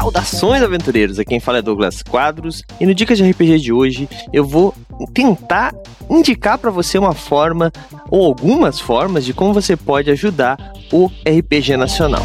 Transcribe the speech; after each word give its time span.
Saudações 0.00 0.62
aventureiros, 0.62 1.18
aqui 1.18 1.28
quem 1.28 1.40
fala 1.40 1.58
é 1.58 1.62
Douglas 1.62 2.02
Quadros 2.02 2.62
e 2.80 2.86
no 2.86 2.94
Dicas 2.94 3.18
de 3.18 3.30
RPG 3.30 3.58
de 3.58 3.70
hoje 3.70 4.08
eu 4.32 4.42
vou 4.42 4.74
tentar 5.12 5.74
indicar 6.08 6.56
para 6.56 6.70
você 6.70 6.96
uma 6.96 7.12
forma 7.12 7.70
ou 8.08 8.24
algumas 8.24 8.80
formas 8.80 9.26
de 9.26 9.34
como 9.34 9.52
você 9.52 9.76
pode 9.76 10.10
ajudar 10.10 10.72
o 10.90 11.10
RPG 11.28 11.76
nacional. 11.76 12.24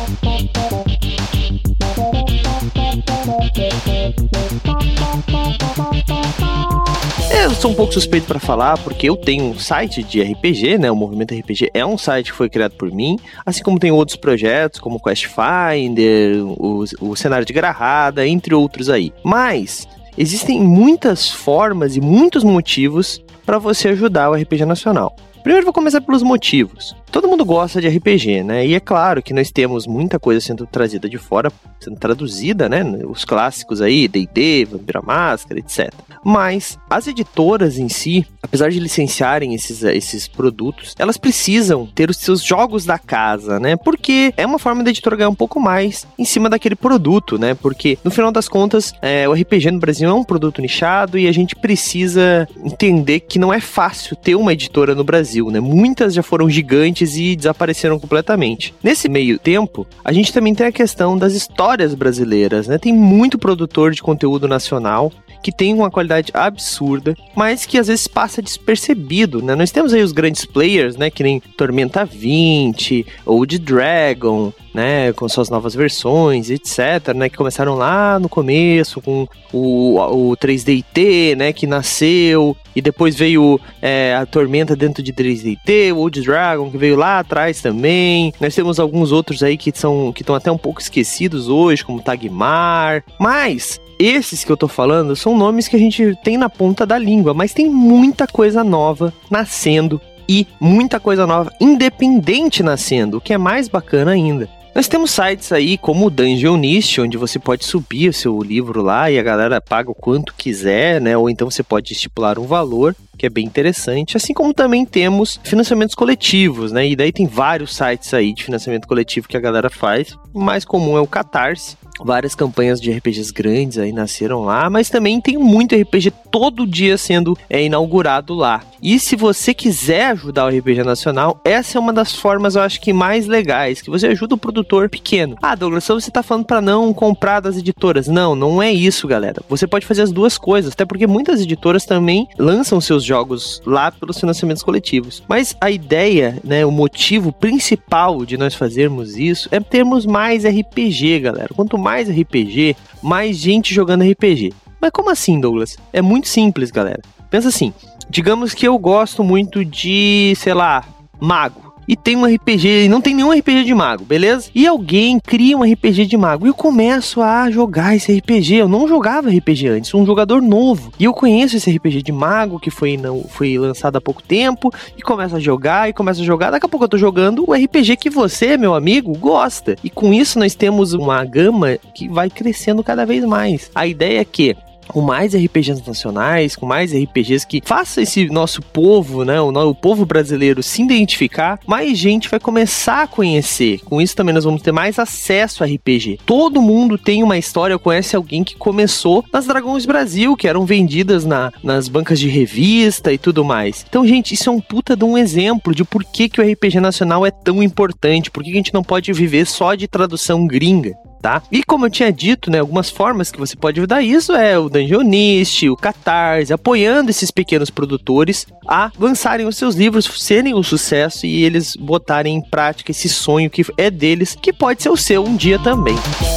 Eu 7.46 7.54
sou 7.54 7.70
um 7.70 7.76
pouco 7.76 7.94
suspeito 7.94 8.26
para 8.26 8.40
falar 8.40 8.76
porque 8.80 9.08
eu 9.08 9.16
tenho 9.16 9.44
um 9.46 9.60
site 9.60 10.02
de 10.02 10.20
RPG, 10.20 10.80
né? 10.80 10.90
O 10.90 10.96
Movimento 10.96 11.32
RPG 11.32 11.70
é 11.76 11.86
um 11.86 11.96
site 11.96 12.32
que 12.32 12.38
foi 12.38 12.50
criado 12.50 12.72
por 12.72 12.92
mim, 12.92 13.20
assim 13.46 13.62
como 13.62 13.78
tem 13.78 13.92
outros 13.92 14.18
projetos 14.18 14.80
como 14.80 15.00
Quest 15.00 15.28
Finder, 15.28 16.44
o, 16.44 16.84
o 17.02 17.16
cenário 17.16 17.46
de 17.46 17.54
Garrada, 17.54 18.28
entre 18.28 18.56
outros 18.56 18.90
aí. 18.90 19.14
Mas 19.24 19.88
existem 20.18 20.60
muitas 20.60 21.30
formas 21.30 21.96
e 21.96 22.02
muitos 22.02 22.44
motivos 22.44 23.24
para 23.46 23.60
você 23.60 23.90
ajudar 23.90 24.32
o 24.32 24.34
RPG 24.34 24.66
nacional. 24.66 25.16
Primeiro 25.44 25.66
vou 25.66 25.74
começar 25.74 26.02
pelos 26.02 26.24
motivos. 26.24 26.96
Todo 27.16 27.30
mundo 27.30 27.46
gosta 27.46 27.80
de 27.80 27.88
RPG, 27.88 28.44
né? 28.44 28.68
E 28.68 28.76
é 28.76 28.80
claro 28.82 29.24
que 29.24 29.34
nós 29.34 29.50
temos 29.50 29.88
muita 29.88 30.20
coisa 30.20 30.42
sendo 30.42 30.68
trazida 30.68 31.08
de 31.08 31.18
fora, 31.18 31.50
sendo 31.80 31.96
traduzida, 31.96 32.68
né? 32.68 32.84
Os 33.08 33.24
clássicos 33.24 33.82
aí, 33.82 34.06
D&D, 34.06 34.66
Vampira 34.66 35.02
Máscara, 35.02 35.58
etc. 35.58 35.94
Mas 36.22 36.78
as 36.90 37.08
editoras 37.08 37.80
em 37.80 37.88
si, 37.88 38.28
apesar 38.44 38.70
de 38.70 38.82
licenciarem 38.82 39.54
esses, 39.54 39.82
esses 39.82 40.28
produtos, 40.28 40.94
elas 41.00 41.16
precisam 41.16 41.86
ter 41.86 42.10
os 42.10 42.18
seus 42.18 42.44
jogos 42.44 42.84
da 42.84 43.00
casa, 43.00 43.62
né? 43.62 43.78
Porque 43.78 44.34
é 44.36 44.46
uma 44.46 44.60
forma 44.60 44.84
da 44.84 44.90
editora 44.90 45.16
ganhar 45.16 45.30
um 45.30 45.36
pouco 45.36 45.58
mais 45.58 46.06
em 46.20 46.26
cima 46.26 46.50
daquele 46.50 46.76
produto, 46.76 47.38
né? 47.38 47.54
Porque 47.54 47.98
no 48.04 48.12
final 48.12 48.30
das 48.30 48.50
contas, 48.50 48.92
é, 49.02 49.26
o 49.30 49.32
RPG 49.32 49.72
no 49.72 49.80
Brasil 49.80 50.10
é 50.10 50.14
um 50.14 50.24
produto 50.24 50.62
nichado 50.62 51.18
e 51.18 51.30
a 51.30 51.32
gente 51.32 51.56
precisa 51.56 52.46
entender 52.62 53.22
que 53.22 53.40
não 53.40 53.54
é 53.54 53.62
fácil 53.62 54.18
ter 54.18 54.36
uma 54.36 54.52
editora 54.52 54.94
no 54.94 55.04
Brasil, 55.06 55.50
né? 55.50 55.62
Muitas 55.62 56.14
já 56.14 56.22
foram 56.22 56.50
gigantes 56.50 57.05
e 57.14 57.36
desapareceram 57.36 58.00
completamente. 58.00 58.74
Nesse 58.84 59.08
meio 59.08 59.38
tempo, 59.38 59.86
a 60.04 60.12
gente 60.12 60.34
também 60.34 60.56
tem 60.56 60.68
a 60.68 60.72
questão 60.72 61.18
das 61.18 61.34
histórias 61.34 61.94
brasileiras, 61.94 62.68
né? 62.68 62.78
Tem 62.78 62.94
muito 62.94 63.38
produtor 63.38 63.92
de 63.92 64.02
conteúdo 64.02 64.48
nacional 64.48 65.12
que 65.44 65.52
tem 65.52 65.76
uma 65.76 65.92
qualidade 65.92 66.32
absurda, 66.34 67.16
mas 67.36 67.68
que 67.68 67.78
às 67.78 67.86
vezes 67.86 68.08
passa 68.08 68.42
despercebido, 68.42 69.44
né? 69.44 69.54
Nós 69.54 69.70
temos 69.70 69.94
aí 69.94 70.02
os 70.02 70.12
grandes 70.12 70.44
players, 70.44 70.96
né, 70.96 71.12
que 71.12 71.22
nem 71.22 71.40
Tormenta 71.40 72.04
20, 72.04 73.06
ou 73.24 73.46
de 73.46 73.60
Dragon, 73.60 74.52
né, 74.76 75.14
com 75.14 75.28
suas 75.30 75.50
novas 75.50 75.74
versões, 75.74 76.50
etc, 76.50 77.16
né, 77.16 77.30
que 77.30 77.38
começaram 77.38 77.76
lá 77.76 78.20
no 78.20 78.28
começo 78.28 79.02
com 79.02 79.26
o, 79.54 79.98
o 79.98 80.36
3DT, 80.36 81.38
né, 81.38 81.54
que 81.54 81.66
nasceu, 81.66 82.58
e 82.76 82.82
depois 82.82 83.16
veio 83.16 83.58
é, 83.82 84.14
a 84.14 84.26
Tormenta 84.26 84.76
dentro 84.76 85.02
de 85.02 85.14
3DT, 85.14 85.94
o 85.94 86.00
Old 86.00 86.22
Dragon, 86.22 86.70
que 86.70 86.78
veio 86.78 86.98
lá 86.98 87.20
atrás 87.20 87.62
também. 87.62 88.34
Nós 88.42 88.54
temos 88.54 88.78
alguns 88.78 89.14
outros 89.14 89.42
aí 89.42 89.56
que 89.56 89.72
são 89.74 90.12
que 90.12 90.24
estão 90.24 90.36
até 90.36 90.52
um 90.52 90.58
pouco 90.58 90.82
esquecidos 90.82 91.48
hoje, 91.48 91.86
como 91.86 92.02
Tagmar, 92.02 93.02
mas 93.18 93.80
esses 93.98 94.44
que 94.44 94.52
eu 94.52 94.58
tô 94.58 94.68
falando 94.68 95.16
são 95.16 95.38
nomes 95.38 95.70
que 95.70 95.78
a 95.78 95.80
gente 95.80 96.18
tem 96.22 96.38
na 96.38 96.50
ponta 96.50 96.86
da 96.86 96.98
língua, 96.98 97.34
mas 97.34 97.54
tem 97.54 97.70
muita 97.70 98.28
coisa 98.28 98.62
nova 98.62 99.14
nascendo 99.32 100.02
e 100.28 100.48
muita 100.60 101.00
coisa 101.00 101.26
nova 101.26 101.52
independente 101.62 102.64
nascendo, 102.64 103.18
o 103.18 103.22
que 103.22 103.34
é 103.34 103.38
mais 103.38 103.68
bacana 103.68 104.12
ainda. 104.12 104.50
Nós 104.76 104.90
temos 104.90 105.12
sites 105.12 105.54
aí 105.54 105.78
como 105.78 106.08
o 106.08 106.10
Dungeonist, 106.10 107.00
onde 107.00 107.16
você 107.16 107.40
pode 107.40 107.64
subir 107.64 108.10
o 108.10 108.14
seu 108.14 108.38
livro 108.42 108.82
lá 108.82 109.10
e 109.10 109.18
a 109.18 109.24
galera 109.24 109.62
paga 109.62 109.90
o 109.90 109.96
quanto 109.96 110.34
quiser, 110.36 111.00
né? 111.00 111.16
Ou 111.16 111.30
então 111.30 111.50
você 111.50 111.64
pode 111.64 111.94
estipular 111.94 112.38
um 112.38 112.46
valor, 112.46 112.94
que 113.18 113.26
é 113.26 113.30
bem 113.30 113.46
interessante. 113.46 114.18
Assim 114.18 114.34
como 114.34 114.54
também 114.54 114.86
temos 114.86 115.40
financiamentos 115.46 115.96
coletivos, 115.96 116.74
né? 116.74 116.86
E 116.90 116.94
daí 116.94 117.14
tem 117.14 117.26
vários 117.26 117.74
sites 117.74 118.14
aí 118.14 118.34
de 118.34 118.44
financiamento 118.44 118.86
coletivo 118.86 119.30
que 119.30 119.38
a 119.38 119.40
galera 119.40 119.70
faz. 119.70 120.18
O 120.34 120.42
mais 120.42 120.66
comum 120.66 120.98
é 120.98 121.02
o 121.02 121.08
Catarse, 121.08 121.78
várias 122.04 122.36
campanhas 122.36 122.82
de 122.82 122.92
RPGs 122.92 123.32
grandes 123.32 123.78
aí 123.78 123.94
nasceram 123.94 124.44
lá, 124.44 124.70
mas 124.70 124.90
também 124.90 125.22
tem 125.22 125.38
muito 125.38 125.74
RPG 125.74 126.12
todo 126.36 126.68
dia 126.68 126.98
sendo 126.98 127.38
é, 127.50 127.64
inaugurado 127.64 128.34
lá. 128.34 128.62
E 128.84 129.00
se 129.00 129.16
você 129.16 129.54
quiser 129.54 130.08
ajudar 130.08 130.44
o 130.44 130.50
RPG 130.50 130.84
nacional, 130.84 131.40
essa 131.46 131.78
é 131.78 131.80
uma 131.80 131.94
das 131.94 132.14
formas, 132.14 132.56
eu 132.56 132.62
acho 132.62 132.82
que 132.82 132.92
mais 132.92 133.26
legais, 133.26 133.82
que 133.82 133.90
você 133.90 134.08
ajuda 134.08 134.36
o 134.36 134.38
produtor 134.38 134.90
pequeno. 134.90 135.38
Ah, 135.42 135.56
Douglas, 135.56 135.86
só 135.86 135.94
você 135.94 136.12
tá 136.12 136.22
falando 136.22 136.44
para 136.44 136.60
não 136.60 136.94
comprar 136.94 137.40
das 137.40 137.56
editoras. 137.56 138.10
Não, 138.10 138.36
não 138.36 138.62
é 138.62 138.70
isso, 138.70 139.08
galera. 139.08 139.42
Você 139.48 139.66
pode 139.66 139.86
fazer 139.86 140.02
as 140.02 140.12
duas 140.12 140.38
coisas, 140.38 140.74
até 140.74 140.84
porque 140.84 141.08
muitas 141.08 141.40
editoras 141.40 141.86
também 141.86 142.28
lançam 142.38 142.82
seus 142.82 143.02
jogos 143.02 143.62
lá 143.66 143.90
pelos 143.90 144.20
financiamentos 144.20 144.62
coletivos. 144.62 145.24
Mas 145.30 145.56
a 145.62 145.72
ideia, 145.72 146.38
né, 146.44 146.66
o 146.66 146.72
motivo 146.72 147.32
principal 147.32 148.26
de 148.26 148.36
nós 148.36 148.54
fazermos 148.54 149.16
isso 149.16 149.48
é 149.54 149.60
termos 149.62 150.06
mais 150.06 150.44
RPG, 150.44 151.22
galera. 151.22 151.54
Quanto 151.56 151.78
mais 151.78 152.10
RPG, 152.10 152.76
mais 153.02 153.38
gente 153.38 153.74
jogando 153.74 154.04
RPG. 154.04 154.54
Mas 154.80 154.92
como 154.92 155.10
assim, 155.10 155.40
Douglas? 155.40 155.78
É 155.92 156.02
muito 156.02 156.28
simples, 156.28 156.72
galera. 156.72 157.02
Pensa 157.30 157.48
assim, 157.50 157.74
digamos 158.10 158.54
que 158.54 158.68
eu 158.68 158.78
gosto 158.78 159.24
muito 159.24 159.64
de, 159.66 160.34
sei 160.38 160.54
lá, 160.54 160.84
mago 161.20 161.65
e 161.88 161.96
tem 161.96 162.16
um 162.16 162.26
RPG, 162.26 162.86
e 162.86 162.90
não 162.90 163.02
tem 163.02 163.14
nenhum 163.14 163.32
RPG 163.32 163.64
de 163.64 163.74
mago, 163.74 164.04
beleza? 164.04 164.50
E 164.54 164.66
alguém 164.66 165.20
cria 165.20 165.58
um 165.58 165.64
RPG 165.64 166.06
de 166.06 166.18
mago 166.18 166.46
e 166.46 166.50
eu 166.50 166.54
começo 166.54 167.22
a 167.22 167.50
jogar 167.50 167.96
esse 167.96 168.16
RPG. 168.18 168.56
Eu 168.56 168.68
não 168.68 168.88
jogava 168.88 169.30
RPG 169.30 169.68
antes, 169.68 169.90
sou 169.90 170.02
um 170.02 170.06
jogador 170.06 170.42
novo. 170.42 170.92
E 171.00 171.04
eu 171.04 171.14
conheço 171.14 171.56
esse 171.56 171.72
RPG 171.72 172.02
de 172.02 172.12
mago 172.12 172.60
que 172.60 172.70
foi, 172.70 172.98
não, 172.98 173.24
foi 173.24 173.58
lançado 173.58 173.98
há 173.98 174.02
pouco 174.02 174.22
tempo 174.22 174.72
e 174.98 175.02
começo 175.02 175.36
a 175.36 175.40
jogar 175.40 175.90
e 175.90 175.94
começo 175.94 176.22
a 176.22 176.26
jogar. 176.26 176.52
Daqui 176.52 176.66
a 176.66 176.70
pouco 176.70 176.86
eu 176.86 176.90
tô 176.90 176.98
jogando 176.98 177.46
o 177.48 177.54
RPG 177.54 177.98
que 177.98 178.10
você, 178.10 178.58
meu 178.58 178.74
amigo, 178.74 179.18
gosta. 179.18 179.76
E 179.84 179.90
com 179.90 180.14
isso 180.14 180.40
nós 180.40 180.56
temos 180.56 180.94
uma 180.94 181.24
gama 181.24 181.78
que 181.94 182.08
vai 182.08 182.30
crescendo 182.30 182.84
cada 182.84 183.06
vez 183.06 183.24
mais. 183.24 183.70
A 183.74 183.88
ideia 183.88 184.22
é 184.22 184.26
que 184.26 184.56
com 184.88 185.02
mais 185.02 185.36
RPGs 185.36 185.84
nacionais, 185.86 186.56
com 186.56 186.66
mais 186.66 186.94
RPGs 186.94 187.46
que 187.46 187.62
faça 187.64 188.02
esse 188.02 188.28
nosso 188.28 188.62
povo, 188.62 189.24
né, 189.24 189.40
o, 189.42 189.50
o 189.50 189.76
povo 189.76 190.06
brasileiro 190.06 190.62
se 190.64 190.82
identificar, 190.82 191.60
mais 191.66 191.98
gente 191.98 192.30
vai 192.30 192.40
começar 192.40 193.04
a 193.04 193.08
conhecer. 193.08 193.80
Com 193.86 194.02
isso 194.02 194.16
também 194.16 194.34
nós 194.34 194.44
vamos 194.44 194.62
ter 194.62 194.72
mais 194.72 195.00
acesso 195.00 195.64
a 195.64 195.68
RPG. 195.68 196.20
Todo 196.26 196.62
mundo 196.62 196.98
tem 196.98 197.24
uma 197.24 197.38
história, 197.38 197.78
conhece 197.78 198.16
alguém 198.16 198.44
que 198.44 198.56
começou 198.56 199.24
nas 199.32 199.46
Dragões 199.46 199.86
Brasil, 199.86 200.36
que 200.36 200.48
eram 200.48 200.66
vendidas 200.66 201.26
na, 201.26 201.52
nas 201.64 201.88
bancas 201.88 202.20
de 202.20 202.28
revista 202.28 203.12
e 203.14 203.18
tudo 203.18 203.44
mais. 203.44 203.86
Então, 203.88 204.06
gente, 204.06 204.34
isso 204.34 204.50
é 204.50 204.52
um 204.52 204.62
puta 204.62 204.96
de 204.96 205.04
um 205.04 205.18
exemplo 205.18 205.74
de 205.74 205.84
por 205.84 206.04
que, 206.04 206.30
que 206.30 206.42
o 206.42 206.52
RPG 206.52 206.80
nacional 206.80 207.26
é 207.26 207.32
tão 207.32 207.62
importante, 207.62 208.32
por 208.32 208.44
que, 208.44 208.52
que 208.52 208.58
a 208.58 208.60
gente 208.60 208.74
não 208.74 208.84
pode 208.84 209.12
viver 209.14 209.46
só 209.46 209.76
de 209.76 209.88
tradução 209.88 210.46
gringa 210.46 210.96
tá? 211.26 211.42
E 211.52 211.64
como 211.64 211.88
eu 211.88 211.90
tinha 211.90 212.14
dito, 212.14 212.52
né, 212.52 212.60
algumas 212.60 212.92
formas 212.92 213.32
que 213.32 213.40
você 213.40 213.56
pode 213.56 213.80
ajudar 213.80 214.04
isso 214.04 214.32
é 214.34 214.60
o 214.60 214.70
Dungeonist, 214.70 215.68
o 215.68 215.76
Catarse, 215.76 216.54
apoiando 216.54 217.10
esses 217.10 217.32
pequenos 217.32 217.72
produtores 217.72 218.46
a 218.68 218.92
lançarem 219.00 219.48
os 219.48 219.58
seus 219.58 219.74
livros, 219.74 220.06
serem 220.20 220.54
um 220.54 220.62
sucesso 220.62 221.26
e 221.26 221.44
eles 221.44 221.76
botarem 221.76 222.36
em 222.36 222.42
prática 222.42 222.92
esse 222.92 223.10
sonho 223.10 223.50
que 223.50 223.66
é 223.76 223.90
deles, 223.90 224.38
que 224.40 224.54
pode 224.54 224.84
ser 224.84 224.90
o 224.90 224.98
seu 224.98 225.26
um 225.26 225.36
dia 225.36 225.58
também. 225.58 225.96
Outra 225.96 226.35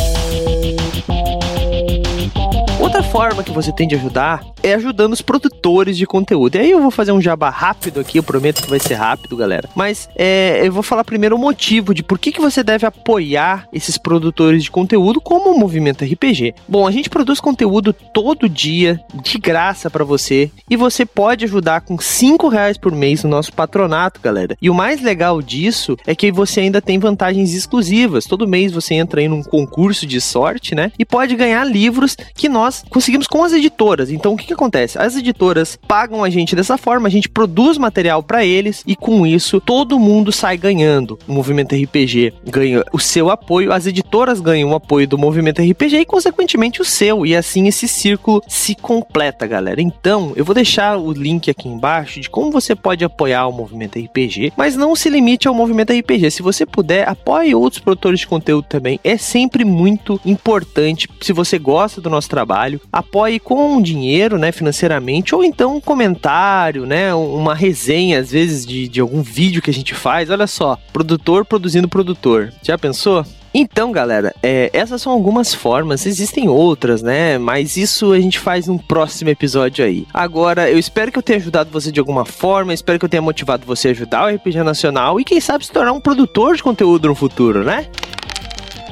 forma 3.10 3.42
que 3.42 3.50
você 3.50 3.72
tem 3.72 3.88
de 3.88 3.94
ajudar 3.94 4.44
é 4.62 4.74
ajudando 4.74 5.12
os 5.12 5.22
produtores 5.22 5.96
de 5.96 6.06
conteúdo. 6.06 6.56
E 6.56 6.58
aí 6.58 6.70
eu 6.70 6.80
vou 6.80 6.90
fazer 6.90 7.12
um 7.12 7.20
jabá 7.20 7.48
rápido 7.48 8.00
aqui, 8.00 8.18
eu 8.18 8.22
prometo 8.22 8.62
que 8.62 8.68
vai 8.68 8.78
ser 8.78 8.94
rápido, 8.94 9.36
galera. 9.36 9.68
Mas 9.74 10.08
é, 10.16 10.60
eu 10.64 10.72
vou 10.72 10.82
falar 10.82 11.04
primeiro 11.04 11.36
o 11.36 11.38
motivo 11.38 11.94
de 11.94 12.02
por 12.02 12.18
que, 12.18 12.32
que 12.32 12.40
você 12.40 12.62
deve 12.62 12.86
apoiar 12.86 13.66
esses 13.72 13.96
produtores 13.96 14.64
de 14.64 14.70
conteúdo 14.70 15.20
como 15.20 15.50
o 15.50 15.58
Movimento 15.58 16.04
RPG. 16.04 16.54
Bom, 16.68 16.86
a 16.86 16.90
gente 16.90 17.08
produz 17.08 17.40
conteúdo 17.40 17.92
todo 17.92 18.48
dia, 18.48 19.00
de 19.22 19.38
graça 19.38 19.88
para 19.88 20.04
você, 20.04 20.50
e 20.68 20.76
você 20.76 21.06
pode 21.06 21.44
ajudar 21.44 21.80
com 21.82 21.98
5 21.98 22.48
reais 22.48 22.76
por 22.76 22.92
mês 22.92 23.22
no 23.24 23.30
nosso 23.30 23.52
patronato, 23.52 24.20
galera. 24.20 24.56
E 24.60 24.68
o 24.68 24.74
mais 24.74 25.00
legal 25.00 25.40
disso 25.40 25.96
é 26.06 26.14
que 26.14 26.30
você 26.32 26.60
ainda 26.60 26.82
tem 26.82 26.98
vantagens 26.98 27.54
exclusivas. 27.54 28.26
Todo 28.26 28.48
mês 28.48 28.72
você 28.72 28.94
entra 28.94 29.20
aí 29.20 29.28
num 29.28 29.42
concurso 29.42 30.06
de 30.06 30.20
sorte, 30.20 30.74
né? 30.74 30.92
E 30.98 31.04
pode 31.04 31.36
ganhar 31.36 31.64
livros 31.64 32.16
que 32.34 32.48
nós 32.48 32.84
conseguimos 32.98 33.28
com 33.28 33.44
as 33.44 33.52
editoras. 33.52 34.10
Então 34.10 34.32
o 34.32 34.36
que, 34.36 34.46
que 34.46 34.52
acontece? 34.52 34.98
As 34.98 35.14
editoras 35.14 35.78
pagam 35.86 36.24
a 36.24 36.28
gente 36.28 36.56
dessa 36.56 36.76
forma, 36.76 37.06
a 37.06 37.10
gente 37.10 37.28
produz 37.28 37.78
material 37.78 38.24
para 38.24 38.44
eles 38.44 38.82
e 38.84 38.96
com 38.96 39.24
isso 39.24 39.60
todo 39.60 40.00
mundo 40.00 40.32
sai 40.32 40.56
ganhando. 40.56 41.16
O 41.28 41.32
movimento 41.32 41.76
RPG 41.76 42.34
ganha 42.44 42.82
o 42.92 42.98
seu 42.98 43.30
apoio, 43.30 43.72
as 43.72 43.86
editoras 43.86 44.40
ganham 44.40 44.70
o 44.70 44.74
apoio 44.74 45.06
do 45.06 45.16
movimento 45.16 45.62
RPG 45.62 45.98
e 45.98 46.04
consequentemente 46.04 46.82
o 46.82 46.84
seu. 46.84 47.24
E 47.24 47.36
assim 47.36 47.68
esse 47.68 47.86
círculo 47.86 48.42
se 48.48 48.74
completa, 48.74 49.46
galera. 49.46 49.80
Então 49.80 50.32
eu 50.34 50.44
vou 50.44 50.54
deixar 50.54 50.98
o 50.98 51.12
link 51.12 51.48
aqui 51.48 51.68
embaixo 51.68 52.20
de 52.20 52.28
como 52.28 52.50
você 52.50 52.74
pode 52.74 53.04
apoiar 53.04 53.46
o 53.46 53.52
movimento 53.52 53.96
RPG, 53.96 54.54
mas 54.56 54.74
não 54.74 54.96
se 54.96 55.08
limite 55.08 55.46
ao 55.46 55.54
movimento 55.54 55.92
RPG. 55.92 56.32
Se 56.32 56.42
você 56.42 56.66
puder, 56.66 57.08
apoie 57.08 57.54
outros 57.54 57.80
produtores 57.80 58.18
de 58.18 58.26
conteúdo 58.26 58.66
também. 58.68 58.98
É 59.04 59.16
sempre 59.16 59.64
muito 59.64 60.20
importante. 60.26 61.08
Se 61.20 61.32
você 61.32 61.60
gosta 61.60 62.00
do 62.00 62.10
nosso 62.10 62.28
trabalho, 62.28 62.80
apoie 62.92 63.38
com 63.38 63.80
dinheiro, 63.80 64.38
né, 64.38 64.52
financeiramente, 64.52 65.34
ou 65.34 65.44
então 65.44 65.76
um 65.76 65.80
comentário, 65.80 66.86
né, 66.86 67.14
uma 67.14 67.54
resenha, 67.54 68.20
às 68.20 68.30
vezes, 68.30 68.66
de, 68.66 68.88
de 68.88 69.00
algum 69.00 69.22
vídeo 69.22 69.62
que 69.62 69.70
a 69.70 69.74
gente 69.74 69.94
faz. 69.94 70.30
Olha 70.30 70.46
só, 70.46 70.78
produtor 70.92 71.44
produzindo 71.44 71.88
produtor. 71.88 72.52
Já 72.62 72.78
pensou? 72.78 73.24
Então, 73.52 73.90
galera, 73.90 74.34
é, 74.42 74.70
essas 74.72 75.00
são 75.00 75.12
algumas 75.12 75.54
formas, 75.54 76.06
existem 76.06 76.48
outras, 76.48 77.02
né? 77.02 77.38
Mas 77.38 77.76
isso 77.76 78.12
a 78.12 78.20
gente 78.20 78.38
faz 78.38 78.66
num 78.66 78.76
próximo 78.76 79.30
episódio 79.30 79.84
aí. 79.84 80.06
Agora, 80.12 80.70
eu 80.70 80.78
espero 80.78 81.10
que 81.10 81.18
eu 81.18 81.22
tenha 81.22 81.38
ajudado 81.38 81.70
você 81.70 81.90
de 81.90 81.98
alguma 81.98 82.24
forma, 82.24 82.74
espero 82.74 82.98
que 82.98 83.04
eu 83.04 83.08
tenha 83.08 83.22
motivado 83.22 83.66
você 83.66 83.88
a 83.88 83.90
ajudar 83.92 84.26
o 84.26 84.34
RPG 84.34 84.62
Nacional 84.62 85.18
e 85.18 85.24
quem 85.24 85.40
sabe 85.40 85.64
se 85.64 85.72
tornar 85.72 85.92
um 85.92 86.00
produtor 86.00 86.56
de 86.56 86.62
conteúdo 86.62 87.08
no 87.08 87.14
futuro, 87.14 87.64
né? 87.64 87.86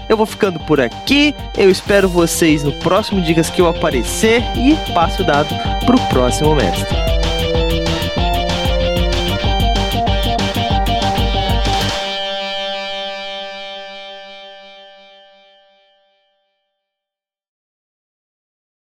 Eu 0.08 0.16
vou 0.16 0.26
ficando 0.26 0.58
por 0.60 0.80
aqui. 0.80 1.34
Eu 1.56 1.70
espero 1.70 2.08
vocês 2.08 2.62
no 2.62 2.72
próximo 2.72 3.20
Dicas 3.20 3.50
que 3.50 3.60
eu 3.60 3.66
aparecer 3.66 4.42
e 4.56 4.76
passo 4.92 5.22
o 5.22 5.26
dado 5.26 5.54
pro 5.84 5.98
próximo 6.08 6.54
mestre. 6.54 7.15